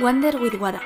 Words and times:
Wander 0.00 0.40
with 0.40 0.54
Wada, 0.54 0.80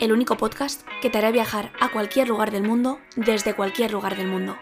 el 0.00 0.10
único 0.10 0.38
podcast 0.38 0.88
que 1.02 1.10
te 1.10 1.18
hará 1.18 1.30
viajar 1.30 1.70
a 1.82 1.92
cualquier 1.92 2.28
lugar 2.28 2.50
del 2.50 2.62
mundo 2.62 2.98
desde 3.14 3.54
cualquier 3.54 3.92
lugar 3.92 4.16
del 4.16 4.26
mundo. 4.26 4.56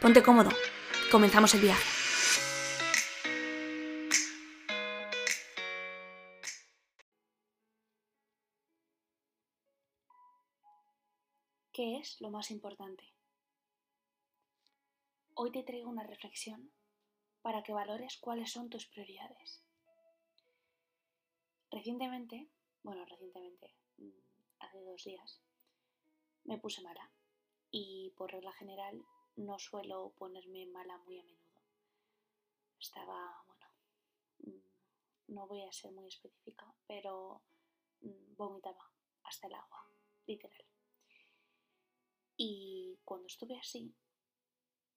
Ponte 0.00 0.20
cómodo, 0.20 0.50
comenzamos 1.12 1.54
el 1.54 1.60
viaje. 1.60 1.84
¿Qué 11.72 11.98
es 11.98 12.20
lo 12.20 12.30
más 12.30 12.50
importante? 12.50 13.04
Hoy 15.34 15.52
te 15.52 15.62
traigo 15.62 15.88
una 15.88 16.02
reflexión 16.02 16.72
para 17.42 17.62
que 17.62 17.72
valores 17.72 18.16
cuáles 18.16 18.50
son 18.50 18.70
tus 18.70 18.86
prioridades. 18.86 19.62
Recientemente 21.70 22.48
bueno, 22.84 23.04
recientemente, 23.06 23.74
mm, 23.96 24.10
hace 24.60 24.80
dos 24.82 25.02
días, 25.02 25.40
me 26.44 26.58
puse 26.58 26.82
mala 26.82 27.10
y 27.70 28.10
por 28.10 28.30
regla 28.30 28.52
general 28.52 29.02
no 29.36 29.58
suelo 29.58 30.12
ponerme 30.18 30.66
mala 30.66 30.98
muy 30.98 31.18
a 31.18 31.24
menudo. 31.24 31.60
Estaba, 32.78 33.42
bueno, 33.46 33.66
mm, 34.38 35.34
no 35.34 35.46
voy 35.46 35.62
a 35.62 35.72
ser 35.72 35.92
muy 35.92 36.08
específica, 36.08 36.72
pero 36.86 37.42
mm, 38.02 38.36
vomitaba 38.36 38.92
hasta 39.22 39.46
el 39.46 39.54
agua, 39.54 39.88
literal. 40.26 40.64
Y 42.36 42.98
cuando 43.04 43.26
estuve 43.26 43.58
así, 43.58 43.94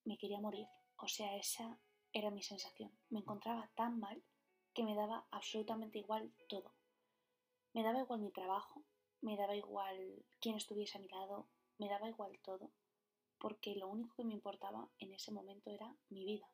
me 0.04 0.18
quería 0.18 0.40
morir. 0.40 0.66
O 0.96 1.08
sea, 1.08 1.36
esa 1.36 1.80
era 2.12 2.30
mi 2.30 2.42
sensación. 2.42 2.92
Me 3.08 3.20
encontraba 3.20 3.70
tan 3.74 3.98
mal 3.98 4.22
que 4.74 4.82
me 4.82 4.94
daba 4.94 5.26
absolutamente 5.30 5.98
igual 5.98 6.34
todo. 6.48 6.77
Me 7.78 7.84
daba 7.84 8.00
igual 8.00 8.18
mi 8.18 8.32
trabajo, 8.32 8.82
me 9.20 9.36
daba 9.36 9.54
igual 9.54 10.26
quién 10.40 10.56
estuviese 10.56 10.98
a 10.98 11.00
mi 11.00 11.06
lado, 11.06 11.48
me 11.78 11.88
daba 11.88 12.08
igual 12.08 12.36
todo, 12.42 12.72
porque 13.38 13.76
lo 13.76 13.86
único 13.86 14.16
que 14.16 14.24
me 14.24 14.34
importaba 14.34 14.90
en 14.98 15.14
ese 15.14 15.30
momento 15.30 15.70
era 15.70 15.94
mi 16.08 16.24
vida. 16.24 16.50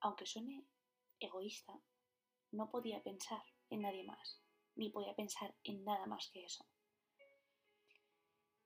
Aunque 0.00 0.24
suene 0.24 0.64
egoísta, 1.20 1.78
no 2.50 2.70
podía 2.70 3.02
pensar 3.02 3.42
en 3.68 3.82
nadie 3.82 4.04
más, 4.04 4.40
ni 4.74 4.88
podía 4.88 5.14
pensar 5.14 5.54
en 5.64 5.84
nada 5.84 6.06
más 6.06 6.30
que 6.32 6.46
eso. 6.46 6.64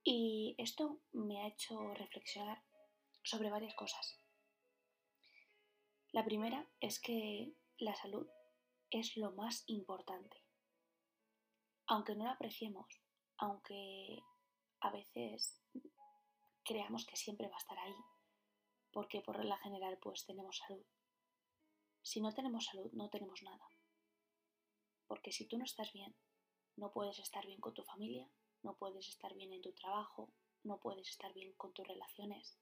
Y 0.05 0.55
esto 0.57 1.01
me 1.11 1.41
ha 1.41 1.47
hecho 1.47 1.93
reflexionar 1.95 2.63
sobre 3.23 3.49
varias 3.49 3.75
cosas. 3.75 4.21
La 6.13 6.23
primera 6.23 6.65
es 6.79 7.01
que 7.01 7.51
la 7.77 7.93
salud 7.93 8.25
es 8.89 9.17
lo 9.17 9.33
más 9.33 9.65
importante 9.67 10.46
aunque 11.87 12.15
no 12.15 12.25
la 12.25 12.33
apreciemos, 12.33 12.85
aunque 13.37 14.21
a 14.81 14.91
veces 14.91 15.61
creamos 16.63 17.05
que 17.05 17.15
siempre 17.15 17.47
va 17.47 17.55
a 17.55 17.59
estar 17.59 17.79
ahí, 17.79 17.95
porque 18.91 19.21
por 19.21 19.37
regla 19.37 19.57
general 19.59 19.97
pues 20.01 20.25
tenemos 20.25 20.57
salud. 20.57 20.85
Si 22.01 22.21
no 22.21 22.33
tenemos 22.33 22.65
salud, 22.65 22.91
no 22.93 23.09
tenemos 23.09 23.41
nada. 23.41 23.67
Porque 25.07 25.31
si 25.31 25.47
tú 25.47 25.57
no 25.57 25.63
estás 25.63 25.93
bien, 25.93 26.15
no 26.75 26.91
puedes 26.91 27.19
estar 27.19 27.45
bien 27.45 27.61
con 27.61 27.73
tu 27.73 27.83
familia, 27.83 28.29
no 28.63 28.75
puedes 28.75 29.07
estar 29.07 29.33
bien 29.33 29.53
en 29.53 29.61
tu 29.61 29.71
trabajo, 29.73 30.33
no 30.63 30.79
puedes 30.79 31.07
estar 31.09 31.33
bien 31.33 31.53
con 31.53 31.73
tus 31.73 31.87
relaciones. 31.87 32.59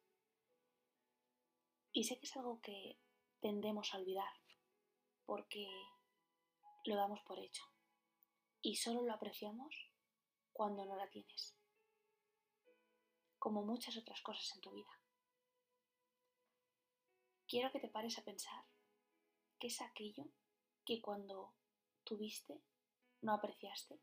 Y 1.92 2.04
sé 2.04 2.20
que 2.20 2.26
es 2.26 2.38
algo 2.38 2.62
que 2.62 3.00
tendemos 3.40 3.94
a 3.94 3.98
olvidar, 3.98 4.32
porque 5.26 5.68
lo 6.84 6.96
damos 6.96 7.22
por 7.24 7.40
hecho 7.40 7.64
y 8.66 8.78
solo 8.78 9.04
lo 9.04 9.14
apreciamos 9.14 9.92
cuando 10.52 10.86
no 10.86 10.96
la 10.96 11.08
tienes, 11.08 11.56
como 13.38 13.64
muchas 13.64 13.96
otras 13.96 14.24
cosas 14.24 14.56
en 14.56 14.62
tu 14.62 14.72
vida. 14.72 14.90
Quiero 17.48 17.72
que 17.72 17.80
te 17.80 17.90
pares 17.90 18.18
a 18.18 18.24
pensar 18.24 18.66
qué 19.60 19.68
es 19.68 19.82
aquello 19.82 20.26
que 20.84 21.00
cuando 21.00 21.54
tuviste 22.04 22.60
no 23.22 23.36
apreciaste 23.36 24.02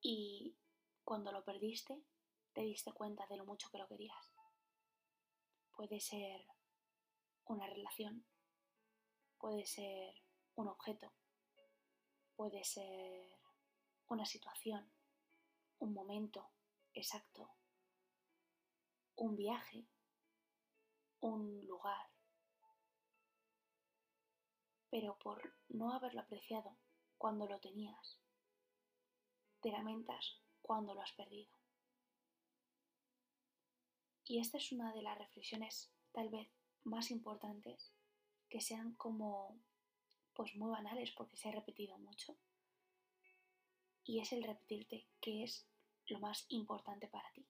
y 0.00 0.56
cuando 1.02 1.32
lo 1.32 1.44
perdiste 1.44 2.00
te 2.52 2.60
diste 2.60 2.92
cuenta 2.92 3.26
de 3.26 3.38
lo 3.38 3.44
mucho 3.44 3.68
que 3.70 3.78
lo 3.78 3.88
querías. 3.88 4.32
Puede 5.74 5.98
ser 5.98 6.46
una 7.46 7.66
relación, 7.66 8.24
puede 9.36 9.66
ser 9.66 10.14
un 10.54 10.68
objeto, 10.68 11.12
puede 12.36 12.62
ser 12.62 13.41
una 14.12 14.26
situación, 14.26 14.92
un 15.78 15.94
momento 15.94 16.50
exacto, 16.92 17.50
un 19.16 19.36
viaje, 19.36 19.86
un 21.20 21.66
lugar. 21.66 22.10
Pero 24.90 25.18
por 25.18 25.54
no 25.68 25.94
haberlo 25.94 26.20
apreciado 26.20 26.76
cuando 27.16 27.46
lo 27.46 27.58
tenías, 27.58 28.18
te 29.62 29.70
lamentas 29.70 30.36
cuando 30.60 30.92
lo 30.92 31.00
has 31.00 31.12
perdido. 31.12 31.50
Y 34.26 34.40
esta 34.40 34.58
es 34.58 34.72
una 34.72 34.92
de 34.92 35.02
las 35.02 35.16
reflexiones 35.16 35.90
tal 36.12 36.28
vez 36.28 36.48
más 36.84 37.10
importantes 37.10 37.92
que 38.50 38.60
sean 38.60 38.92
como 38.94 39.58
pues 40.34 40.54
muy 40.54 40.70
banales 40.70 41.10
porque 41.12 41.36
se 41.36 41.48
ha 41.48 41.52
repetido 41.52 41.96
mucho. 41.96 42.36
Y 44.04 44.20
es 44.20 44.32
el 44.32 44.42
repetirte 44.42 45.06
qué 45.20 45.44
es 45.44 45.64
lo 46.06 46.18
más 46.18 46.46
importante 46.48 47.06
para 47.08 47.30
ti. 47.32 47.46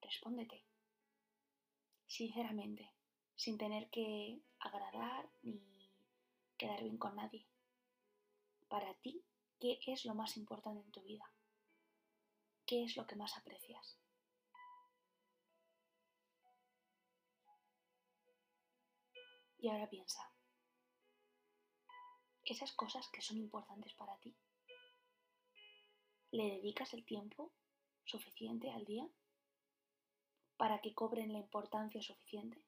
Respóndete, 0.00 0.64
sinceramente, 2.06 2.90
sin 3.36 3.58
tener 3.58 3.90
que 3.90 4.40
agradar 4.58 5.28
ni 5.42 5.90
quedar 6.56 6.82
bien 6.82 6.98
con 6.98 7.16
nadie. 7.16 7.46
Para 8.68 8.94
ti, 8.94 9.22
¿qué 9.58 9.78
es 9.86 10.04
lo 10.04 10.14
más 10.14 10.36
importante 10.36 10.82
en 10.82 10.90
tu 10.92 11.02
vida? 11.02 11.30
¿Qué 12.66 12.84
es 12.84 12.96
lo 12.96 13.06
que 13.06 13.16
más 13.16 13.36
aprecias? 13.36 13.98
Y 19.58 19.68
ahora 19.68 19.90
piensa, 19.90 20.32
esas 22.50 22.72
cosas 22.72 23.08
que 23.08 23.22
son 23.22 23.38
importantes 23.38 23.94
para 23.94 24.16
ti. 24.18 24.34
¿Le 26.32 26.44
dedicas 26.56 26.92
el 26.94 27.04
tiempo 27.04 27.52
suficiente 28.04 28.70
al 28.70 28.84
día 28.84 29.08
para 30.56 30.80
que 30.80 30.92
cobren 30.92 31.32
la 31.32 31.38
importancia 31.38 32.02
suficiente? 32.02 32.60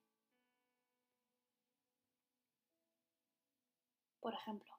Por 4.21 4.35
ejemplo, 4.35 4.73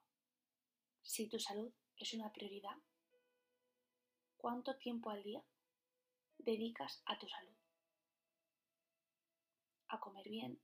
si 1.02 1.28
tu 1.28 1.38
salud 1.38 1.70
es 1.98 2.14
una 2.14 2.32
prioridad, 2.32 2.76
¿cuánto 4.38 4.78
tiempo 4.78 5.10
al 5.10 5.22
día 5.22 5.44
dedicas 6.38 7.02
a 7.04 7.18
tu 7.18 7.28
salud? 7.28 7.54
A 9.88 10.00
comer 10.00 10.28
bien, 10.30 10.58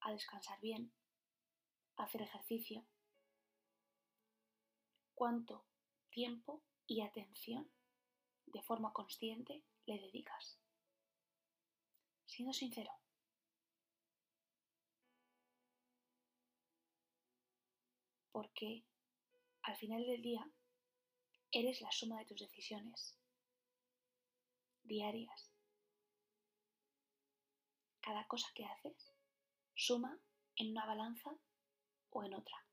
a 0.00 0.12
descansar 0.12 0.60
bien, 0.60 0.92
a 1.96 2.04
hacer 2.04 2.20
ejercicio, 2.20 2.84
cuánto 5.14 5.66
tiempo 6.10 6.62
y 6.86 7.00
atención 7.00 7.70
de 8.46 8.62
forma 8.62 8.92
consciente 8.92 9.62
le 9.86 9.98
dedicas. 9.98 10.58
Siendo 12.26 12.52
sincero. 12.52 12.92
Porque 18.30 18.84
al 19.62 19.76
final 19.76 20.04
del 20.06 20.22
día 20.22 20.50
eres 21.50 21.80
la 21.80 21.92
suma 21.92 22.18
de 22.18 22.26
tus 22.26 22.40
decisiones 22.40 23.18
diarias. 24.82 25.50
Cada 28.00 28.26
cosa 28.26 28.48
que 28.54 28.64
haces 28.64 29.12
suma 29.74 30.18
en 30.56 30.70
una 30.70 30.86
balanza 30.86 31.30
o 32.10 32.24
en 32.24 32.34
otra. 32.34 32.66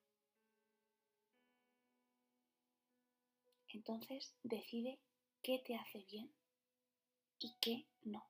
Entonces 3.70 4.36
decide 4.42 5.00
qué 5.44 5.60
te 5.60 5.76
hace 5.76 6.00
bien 6.00 6.34
y 7.40 7.56
qué 7.62 7.88
no. 8.02 8.28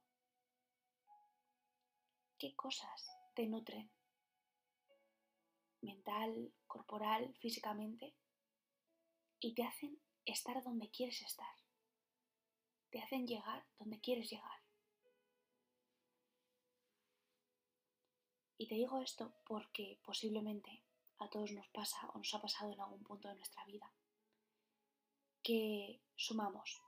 ¿Qué 2.38 2.56
cosas 2.56 3.10
te 3.36 3.48
nutren? 3.48 3.90
Mental, 5.82 6.52
corporal, 6.68 7.34
físicamente. 7.40 8.14
Y 9.40 9.54
te 9.54 9.64
hacen 9.64 10.02
estar 10.26 10.62
donde 10.62 10.90
quieres 10.90 11.22
estar. 11.22 11.56
Te 12.92 13.02
hacen 13.02 13.26
llegar 13.26 13.66
donde 13.78 14.00
quieres 14.02 14.30
llegar. 14.30 14.60
Y 18.58 18.68
te 18.68 18.76
digo 18.76 19.00
esto 19.00 19.34
porque 19.46 20.02
posiblemente 20.04 20.84
a 21.20 21.30
todos 21.30 21.52
nos 21.52 21.68
pasa 21.70 22.10
o 22.10 22.18
nos 22.18 22.34
ha 22.34 22.42
pasado 22.42 22.74
en 22.74 22.82
algún 22.82 23.04
punto 23.04 23.30
de 23.30 23.36
nuestra 23.36 23.64
vida 23.66 23.90
que 25.50 26.00
sumamos 26.16 26.80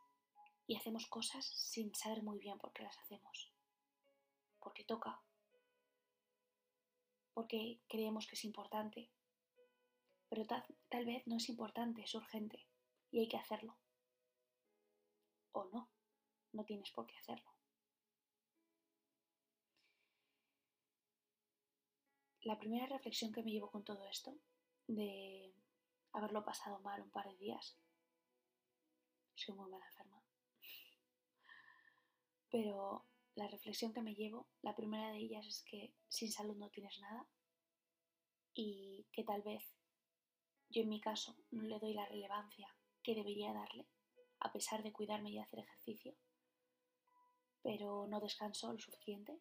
y 0.67 0.75
hacemos 0.75 1.07
cosas 1.07 1.43
sin 1.43 1.95
saber 1.95 2.21
muy 2.21 2.37
bien 2.37 2.59
por 2.59 2.71
qué 2.73 2.83
las 2.83 2.99
hacemos. 2.99 3.51
Porque 4.59 4.83
toca. 4.83 5.19
Porque 7.33 7.81
creemos 7.87 8.27
que 8.27 8.35
es 8.35 8.45
importante. 8.45 9.09
Pero 10.29 10.45
tal, 10.45 10.63
tal 10.89 11.05
vez 11.05 11.25
no 11.25 11.37
es 11.37 11.49
importante, 11.49 12.03
es 12.03 12.13
urgente 12.13 12.67
y 13.09 13.21
hay 13.21 13.27
que 13.27 13.37
hacerlo. 13.37 13.79
O 15.53 15.63
no, 15.65 15.89
no 16.53 16.63
tienes 16.63 16.91
por 16.91 17.07
qué 17.07 17.17
hacerlo. 17.17 17.49
La 22.43 22.59
primera 22.59 22.85
reflexión 22.85 23.31
que 23.31 23.41
me 23.41 23.53
llevo 23.53 23.71
con 23.71 23.83
todo 23.83 24.05
esto, 24.05 24.37
de 24.85 25.51
haberlo 26.13 26.45
pasado 26.45 26.79
mal 26.81 27.01
un 27.01 27.09
par 27.09 27.27
de 27.27 27.37
días, 27.37 27.81
soy 29.41 29.55
muy 29.55 29.69
mala 29.69 29.85
enferma, 29.85 30.23
pero 32.49 33.05
la 33.35 33.47
reflexión 33.47 33.93
que 33.93 34.01
me 34.01 34.13
llevo, 34.13 34.47
la 34.61 34.75
primera 34.75 35.11
de 35.11 35.17
ellas 35.17 35.47
es 35.47 35.63
que 35.63 35.93
sin 36.09 36.31
salud 36.31 36.55
no 36.57 36.69
tienes 36.69 36.99
nada 36.99 37.27
y 38.53 39.07
que 39.11 39.23
tal 39.23 39.41
vez 39.41 39.63
yo 40.69 40.83
en 40.83 40.89
mi 40.89 41.01
caso 41.01 41.35
no 41.49 41.63
le 41.63 41.79
doy 41.79 41.93
la 41.93 42.05
relevancia 42.05 42.75
que 43.01 43.15
debería 43.15 43.53
darle, 43.53 43.87
a 44.39 44.51
pesar 44.51 44.83
de 44.83 44.91
cuidarme 44.91 45.31
y 45.31 45.39
hacer 45.39 45.59
ejercicio, 45.59 46.15
pero 47.63 48.07
no 48.07 48.19
descanso 48.19 48.71
lo 48.71 48.79
suficiente 48.79 49.39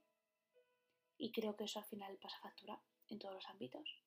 y 1.19 1.33
creo 1.33 1.57
que 1.57 1.65
eso 1.65 1.79
al 1.79 1.85
final 1.85 2.17
pasa 2.19 2.41
factura 2.41 2.81
en 3.09 3.19
todos 3.19 3.35
los 3.35 3.47
ámbitos. 3.49 4.03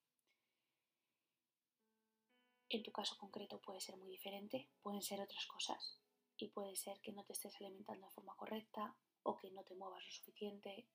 En 2.73 2.81
tu 2.81 2.91
caso 2.91 3.15
concreto 3.19 3.61
puede 3.61 3.79
ser 3.79 3.97
muy 3.97 4.09
diferente, 4.09 4.67
pueden 4.81 5.03
ser 5.03 5.21
otras 5.21 5.45
cosas 5.45 5.99
y 6.37 6.47
puede 6.47 6.75
ser 6.75 6.99
que 7.01 7.11
no 7.11 7.23
te 7.23 7.33
estés 7.33 7.55
alimentando 7.57 8.07
de 8.07 8.13
forma 8.13 8.35
correcta 8.35 8.97
o 9.21 9.37
que 9.37 9.51
no 9.51 9.63
te 9.63 9.75
muevas 9.75 10.03
lo 10.03 10.11
suficiente, 10.11 10.87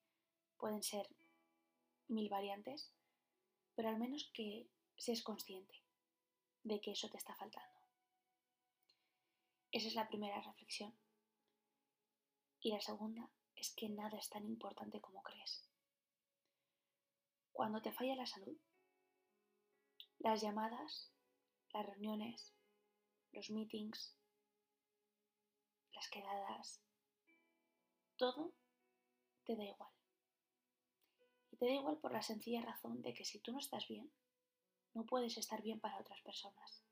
pueden 0.56 0.82
ser 0.82 1.08
mil 2.08 2.28
variantes, 2.28 2.90
pero 3.76 3.90
al 3.90 3.96
menos 3.96 4.28
que 4.34 4.68
seas 4.96 5.22
consciente 5.22 5.80
de 6.64 6.80
que 6.80 6.90
eso 6.90 7.08
te 7.10 7.16
está 7.16 7.36
faltando. 7.36 7.78
Esa 9.70 9.86
es 9.86 9.94
la 9.94 10.08
primera 10.08 10.40
reflexión. 10.40 10.92
Y 12.60 12.72
la 12.72 12.80
segunda 12.80 13.30
es 13.54 13.72
que 13.76 13.88
nada 13.88 14.18
es 14.18 14.28
tan 14.30 14.44
importante 14.44 15.00
como 15.00 15.22
crees. 15.22 15.64
Cuando 17.52 17.80
te 17.80 17.92
falla 17.92 18.16
la 18.16 18.26
salud, 18.26 18.58
las 20.18 20.42
llamadas, 20.42 21.12
las 21.72 21.86
reuniones, 21.86 22.54
los 23.32 23.50
meetings, 23.50 24.16
las 25.92 26.08
quedadas, 26.08 26.80
todo 28.16 28.52
te 29.44 29.56
da 29.56 29.64
igual. 29.64 29.90
Y 31.50 31.56
te 31.56 31.66
da 31.66 31.72
igual 31.72 31.98
por 31.98 32.12
la 32.12 32.22
sencilla 32.22 32.62
razón 32.62 33.02
de 33.02 33.14
que 33.14 33.24
si 33.24 33.38
tú 33.40 33.52
no 33.52 33.58
estás 33.58 33.88
bien, 33.88 34.10
no 34.94 35.04
puedes 35.04 35.36
estar 35.38 35.62
bien 35.62 35.80
para 35.80 35.98
otras 35.98 36.20
personas. 36.22 36.82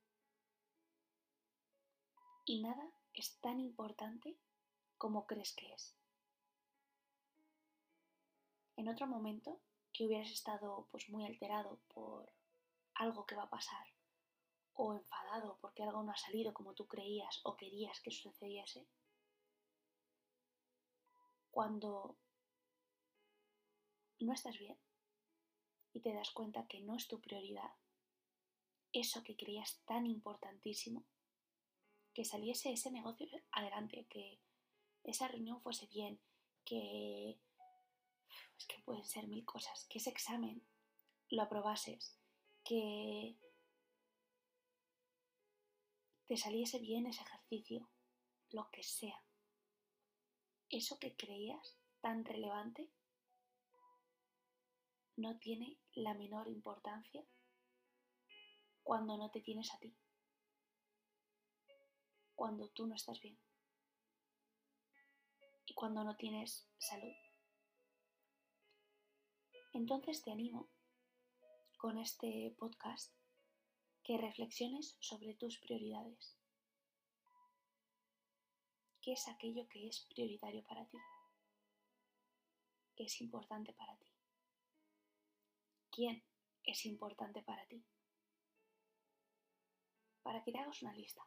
Y 2.45 2.63
nada 2.63 2.91
es 3.13 3.39
tan 3.41 3.61
importante 3.61 4.37
como 4.99 5.27
crees 5.27 5.53
que 5.55 5.73
es. 5.73 5.97
En 8.77 8.89
otro 8.89 9.07
momento, 9.07 9.61
que 9.93 10.05
hubieras 10.05 10.31
estado 10.31 10.87
pues 10.91 11.09
muy 11.09 11.25
alterado 11.25 11.81
por 11.89 12.31
algo 12.95 13.25
que 13.25 13.35
va 13.35 13.45
a 13.45 13.51
pasar 13.51 13.96
o 14.77 14.95
enfadado 14.95 15.59
porque 15.61 15.83
algo 15.83 16.03
no 16.03 16.13
ha 16.13 16.17
salido 16.17 16.53
como 16.53 16.75
tú 16.75 16.87
creías 16.87 17.41
o 17.45 17.57
querías 17.57 18.01
que 18.01 18.11
sucediese, 18.11 18.87
cuando 21.51 22.17
no 24.21 24.33
estás 24.33 24.59
bien 24.59 24.79
y 25.93 26.01
te 26.01 26.13
das 26.13 26.31
cuenta 26.31 26.67
que 26.67 26.81
no 26.81 26.95
es 26.95 27.09
tu 27.09 27.21
prioridad, 27.21 27.73
eso 28.93 29.23
que 29.23 29.37
creías 29.37 29.81
tan 29.87 30.07
importantísimo, 30.07 31.05
que 32.13 32.25
saliese 32.25 32.73
ese 32.73 32.91
negocio 32.91 33.27
adelante, 33.53 34.07
que 34.09 34.39
esa 35.05 35.29
reunión 35.29 35.61
fuese 35.63 35.87
bien, 35.87 36.21
que 36.65 37.39
es 38.59 38.67
que 38.67 38.79
pueden 38.85 39.05
ser 39.05 39.27
mil 39.27 39.45
cosas, 39.45 39.87
que 39.89 39.99
ese 39.99 40.11
examen 40.11 40.63
lo 41.31 41.43
aprobases, 41.43 42.19
que 42.65 43.37
te 46.27 46.37
saliese 46.37 46.79
bien 46.79 47.07
ese 47.07 47.23
ejercicio, 47.23 47.89
lo 48.51 48.69
que 48.71 48.83
sea. 48.83 49.23
Eso 50.69 50.99
que 50.99 51.15
creías 51.15 51.79
tan 52.01 52.25
relevante 52.25 52.91
no 55.17 55.39
tiene 55.39 55.79
la 55.95 56.15
menor 56.15 56.49
importancia 56.49 57.25
cuando 58.83 59.17
no 59.17 59.31
te 59.31 59.41
tienes 59.41 59.73
a 59.73 59.79
ti, 59.79 59.97
cuando 62.35 62.69
tú 62.71 62.87
no 62.87 62.95
estás 62.95 63.21
bien 63.21 63.39
y 65.65 65.75
cuando 65.75 66.03
no 66.05 66.17
tienes 66.17 66.69
salud. 66.79 67.15
Entonces 69.73 70.23
te 70.23 70.33
animo 70.33 70.69
con 71.79 71.99
este 71.99 72.55
podcast 72.59 73.16
que 74.07 74.17
reflexiones 74.19 74.97
sobre 75.01 75.35
tus 75.35 75.59
prioridades. 75.59 76.37
¿Qué 79.03 79.15
es 79.15 79.27
aquello 79.27 79.67
que 79.69 79.89
es 79.89 80.07
prioritario 80.15 80.63
para 80.63 80.87
ti? 80.87 80.99
¿Qué 82.95 83.03
es 83.03 83.21
importante 83.21 83.73
para 83.73 83.97
ti? 83.97 84.07
¿Quién 85.91 86.23
es 86.63 86.87
importante 86.87 87.43
para 87.43 87.67
ti? 87.67 87.85
Para 90.23 90.45
que 90.45 90.57
hagas 90.57 90.83
una 90.83 90.95
lista 90.95 91.27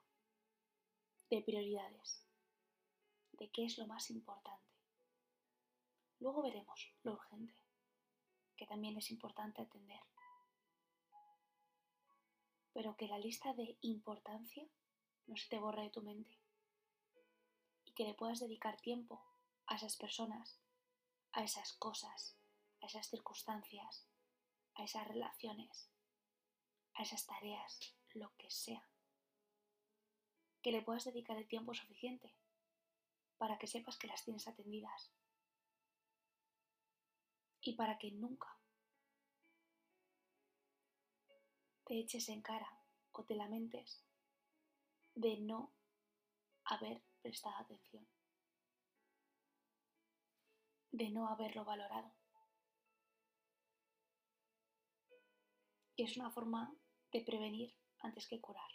de 1.29 1.41
prioridades, 1.41 2.25
de 3.33 3.49
qué 3.49 3.65
es 3.65 3.77
lo 3.77 3.87
más 3.87 4.09
importante. 4.09 4.71
Luego 6.19 6.43
veremos 6.43 6.93
lo 7.03 7.11
urgente, 7.11 7.53
que 8.55 8.65
también 8.65 8.97
es 8.97 9.11
importante 9.11 9.61
atender 9.61 9.99
pero 12.79 12.95
que 12.95 13.09
la 13.09 13.19
lista 13.19 13.53
de 13.55 13.77
importancia 13.81 14.65
no 15.27 15.35
se 15.35 15.49
te 15.49 15.59
borre 15.59 15.83
de 15.83 15.89
tu 15.89 16.01
mente 16.01 16.39
y 17.83 17.91
que 17.91 18.05
le 18.05 18.13
puedas 18.13 18.39
dedicar 18.39 18.79
tiempo 18.79 19.21
a 19.65 19.75
esas 19.75 19.97
personas, 19.97 20.61
a 21.33 21.43
esas 21.43 21.73
cosas, 21.73 22.37
a 22.81 22.85
esas 22.85 23.09
circunstancias, 23.09 24.07
a 24.75 24.85
esas 24.85 25.05
relaciones, 25.09 25.91
a 26.93 27.01
esas 27.01 27.25
tareas, 27.25 27.97
lo 28.13 28.33
que 28.37 28.49
sea. 28.49 28.87
Que 30.61 30.71
le 30.71 30.81
puedas 30.81 31.03
dedicar 31.03 31.35
el 31.35 31.49
tiempo 31.49 31.73
suficiente 31.73 32.33
para 33.37 33.59
que 33.59 33.67
sepas 33.67 33.97
que 33.97 34.07
las 34.07 34.23
tienes 34.23 34.47
atendidas 34.47 35.11
y 37.59 37.73
para 37.73 37.97
que 37.97 38.11
nunca 38.11 38.57
te 41.89 41.99
eches 41.99 42.29
en 42.29 42.43
cara 42.43 42.71
o 43.13 43.23
te 43.23 43.33
lamentes 43.33 44.05
de 45.15 45.39
no 45.39 45.73
haber 46.65 47.01
prestado 47.19 47.57
atención, 47.57 48.07
de 50.91 51.09
no 51.09 51.27
haberlo 51.27 51.65
valorado. 51.65 52.13
Y 55.95 56.03
es 56.03 56.15
una 56.15 56.29
forma 56.29 56.71
de 57.11 57.21
prevenir 57.21 57.75
antes 58.01 58.27
que 58.27 58.39
curar. 58.39 58.71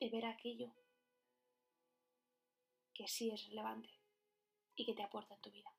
De 0.00 0.10
ver 0.10 0.26
aquello 0.26 0.74
que 2.92 3.06
sí 3.06 3.30
es 3.30 3.46
relevante 3.46 4.00
y 4.74 4.84
que 4.84 4.94
te 4.94 5.04
aporta 5.04 5.34
en 5.34 5.40
tu 5.40 5.52
vida 5.52 5.72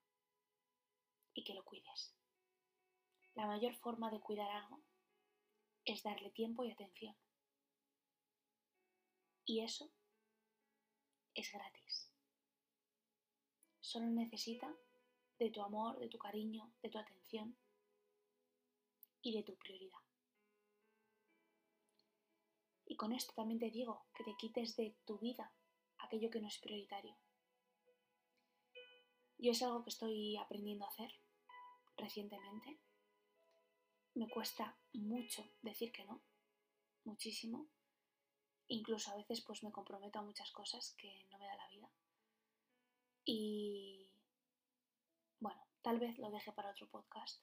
y 1.35 1.43
que 1.43 1.53
lo 1.53 1.63
cuides. 1.63 2.15
La 3.35 3.45
mayor 3.45 3.75
forma 3.75 4.09
de 4.09 4.21
cuidar 4.21 4.49
algo 4.49 4.79
es 5.83 6.01
darle 6.01 6.31
tiempo 6.31 6.63
y 6.63 6.71
atención. 6.71 7.15
Y 9.45 9.59
eso 9.59 9.91
es 11.35 11.51
gratis. 11.51 12.09
Solo 13.81 14.07
necesita 14.07 14.73
de 15.37 15.51
tu 15.51 15.61
amor, 15.61 15.99
de 15.99 16.07
tu 16.07 16.17
cariño, 16.17 16.71
de 16.81 16.89
tu 16.89 16.97
atención 16.97 17.55
y 19.21 19.35
de 19.35 19.43
tu 19.43 19.55
prioridad. 19.57 19.99
Y 22.87 22.95
con 22.95 23.11
esto 23.11 23.33
también 23.33 23.59
te 23.59 23.69
digo 23.69 24.05
que 24.15 24.23
te 24.23 24.35
quites 24.37 24.75
de 24.77 24.95
tu 25.05 25.19
vida 25.19 25.51
aquello 25.97 26.29
que 26.29 26.39
no 26.39 26.47
es 26.47 26.57
prioritario. 26.59 27.15
Yo 29.37 29.51
es 29.51 29.61
algo 29.61 29.83
que 29.83 29.89
estoy 29.89 30.37
aprendiendo 30.37 30.85
a 30.85 30.89
hacer 30.89 31.11
recientemente 31.97 32.79
me 34.15 34.29
cuesta 34.29 34.77
mucho 34.93 35.45
decir 35.61 35.91
que 35.91 36.05
no, 36.05 36.21
muchísimo. 37.03 37.67
Incluso 38.67 39.11
a 39.11 39.15
veces 39.15 39.41
pues 39.41 39.61
me 39.63 39.71
comprometo 39.71 40.19
a 40.19 40.23
muchas 40.23 40.51
cosas 40.51 40.95
que 40.97 41.25
no 41.29 41.37
me 41.37 41.45
da 41.45 41.55
la 41.55 41.67
vida. 41.67 41.89
Y 43.25 44.09
bueno, 45.39 45.61
tal 45.81 45.99
vez 45.99 46.17
lo 46.17 46.31
deje 46.31 46.51
para 46.51 46.71
otro 46.71 46.89
podcast 46.89 47.41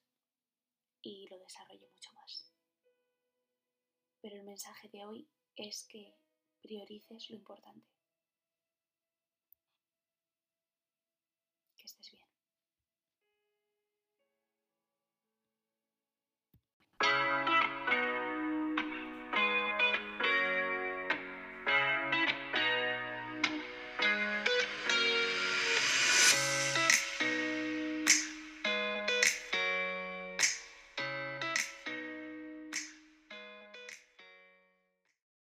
y 1.03 1.29
lo 1.29 1.39
desarrolle 1.39 1.89
mucho 1.89 2.13
más. 2.15 2.53
Pero 4.21 4.37
el 4.37 4.45
mensaje 4.45 4.89
de 4.89 5.05
hoy 5.05 5.29
es 5.57 5.85
que 5.89 6.17
priorices 6.63 7.29
lo 7.31 7.37
importante. 7.37 7.87